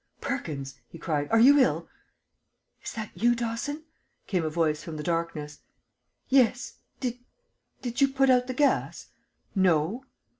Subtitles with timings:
[0.19, 1.87] "Perkins," he cried, "are you ill?"
[2.81, 3.83] "Is that you, Dawson?"
[4.25, 5.59] came a voice from the darkness.
[6.27, 6.79] "Yes.
[6.99, 7.19] Did
[7.83, 9.09] did you put out the gas?"
[9.53, 10.05] "No."